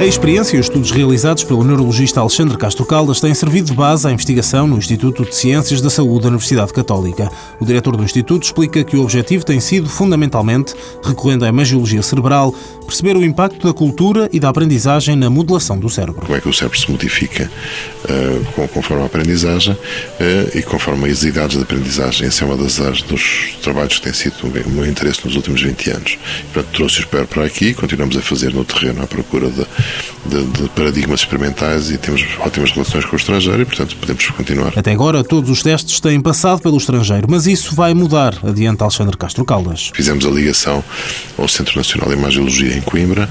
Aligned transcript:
A 0.00 0.06
experiência 0.06 0.56
e 0.56 0.58
os 0.58 0.64
estudos 0.64 0.90
realizados 0.92 1.44
pelo 1.44 1.62
neurologista 1.62 2.20
Alexandre 2.20 2.56
Castro 2.56 2.86
Caldas 2.86 3.20
têm 3.20 3.34
servido 3.34 3.66
de 3.66 3.74
base 3.74 4.08
à 4.08 4.10
investigação 4.10 4.66
no 4.66 4.78
Instituto 4.78 5.26
de 5.26 5.36
Ciências 5.36 5.82
da 5.82 5.90
Saúde 5.90 6.22
da 6.22 6.28
Universidade 6.28 6.72
Católica. 6.72 7.30
O 7.60 7.66
diretor 7.66 7.94
do 7.94 8.02
Instituto 8.02 8.42
explica 8.42 8.82
que 8.82 8.96
o 8.96 9.02
objetivo 9.02 9.44
tem 9.44 9.60
sido, 9.60 9.90
fundamentalmente, 9.90 10.74
recorrendo 11.04 11.44
à 11.44 11.48
imagiologia 11.48 12.00
cerebral, 12.00 12.54
perceber 12.86 13.14
o 13.14 13.22
impacto 13.22 13.66
da 13.66 13.74
cultura 13.74 14.26
e 14.32 14.40
da 14.40 14.48
aprendizagem 14.48 15.14
na 15.16 15.28
modelação 15.28 15.78
do 15.78 15.90
cérebro. 15.90 16.22
Como 16.22 16.34
é 16.34 16.40
que 16.40 16.48
o 16.48 16.54
cérebro 16.54 16.78
se 16.78 16.90
modifica 16.90 17.50
uh, 18.04 18.68
conforme 18.68 19.02
a 19.02 19.06
aprendizagem 19.06 19.74
uh, 19.74 20.58
e 20.58 20.62
conforme 20.62 21.10
as 21.10 21.22
idades 21.24 21.58
de 21.58 21.62
aprendizagem. 21.62 22.26
Esse 22.26 22.42
é 22.42 22.46
um 22.46 22.56
das, 22.56 23.02
dos 23.02 23.54
trabalhos 23.62 23.98
que 23.98 24.02
tem 24.04 24.14
sido 24.14 24.34
o 24.46 24.70
meu 24.70 24.86
interesse 24.86 25.20
nos 25.26 25.36
últimos 25.36 25.60
20 25.60 25.90
anos. 25.90 26.18
Portanto, 26.54 26.74
trouxe-os 26.74 27.04
para 27.04 27.44
aqui 27.44 27.66
e 27.66 27.74
continuamos 27.74 28.16
a 28.16 28.22
fazer 28.22 28.54
no 28.54 28.64
terreno 28.64 29.02
à 29.02 29.06
procura 29.06 29.50
de 29.50 29.66
de, 30.26 30.44
de, 30.44 30.68
paradigmas 30.70 31.20
experimentais 31.20 31.90
e 31.90 31.98
temos 31.98 32.24
ótimas 32.38 32.70
relações 32.72 33.04
com 33.04 33.14
o 33.14 33.16
estrangeiro 33.16 33.62
e, 33.62 33.64
portanto, 33.64 33.96
podemos 33.96 34.26
continuar. 34.30 34.72
Até 34.76 34.92
agora, 34.92 35.24
todos 35.24 35.50
os 35.50 35.62
testes 35.62 36.00
têm 36.00 36.20
passado 36.20 36.60
pelo 36.60 36.76
estrangeiro, 36.76 37.26
mas 37.28 37.46
isso 37.46 37.74
vai 37.74 37.94
mudar, 37.94 38.38
adianta 38.42 38.84
Alexandre 38.84 39.16
Castro 39.16 39.44
Caldas. 39.44 39.90
Fizemos 39.94 40.24
a 40.26 40.30
ligação 40.30 40.84
ao 41.38 41.48
Centro 41.48 41.76
Nacional 41.76 42.08
de 42.08 42.14
Imagiologia 42.14 42.76
em 42.76 42.80
Coimbra, 42.80 43.28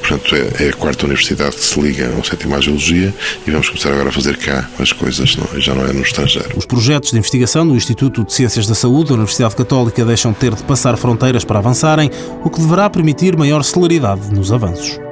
Portanto, 0.00 0.34
é, 0.34 0.66
é 0.66 0.68
a 0.70 0.72
quarta 0.72 1.04
universidade 1.04 1.56
que 1.56 1.62
se 1.62 1.80
liga 1.80 2.06
ao 2.16 2.24
Centro 2.24 2.38
de 2.38 2.46
Imagiologia 2.46 3.14
e 3.46 3.50
vamos 3.50 3.68
começar 3.68 3.92
agora 3.92 4.08
a 4.08 4.12
fazer 4.12 4.36
cá 4.38 4.68
as 4.78 4.92
coisas, 4.92 5.36
não, 5.36 5.60
já 5.60 5.74
não 5.74 5.84
é 5.84 5.92
no 5.92 6.02
estrangeiro. 6.02 6.50
Os 6.56 6.64
projetos 6.64 7.10
de 7.10 7.18
investigação 7.18 7.66
do 7.66 7.76
Instituto 7.76 8.24
de 8.24 8.32
Ciências 8.32 8.66
da 8.66 8.74
Saúde 8.74 9.10
da 9.10 9.14
Universidade 9.14 9.54
Católica 9.54 10.04
deixam 10.04 10.32
de 10.32 10.38
ter 10.38 10.54
de 10.54 10.62
passar 10.64 10.96
fronteiras 10.96 11.44
para 11.44 11.58
avançarem, 11.58 12.10
o 12.42 12.50
que 12.50 12.60
deverá 12.60 12.88
permitir 12.88 13.36
maior 13.36 13.62
celeridade 13.62 14.32
nos 14.32 14.52
avanços. 14.52 15.09